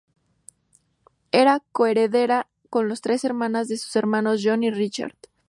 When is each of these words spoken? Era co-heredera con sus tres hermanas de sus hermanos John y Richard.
Era 1.31 1.59
co-heredera 1.71 2.49
con 2.71 2.89
sus 2.89 3.01
tres 3.01 3.23
hermanas 3.23 3.67
de 3.67 3.77
sus 3.77 3.95
hermanos 3.95 4.41
John 4.43 4.63
y 4.63 4.71
Richard. 4.71 5.15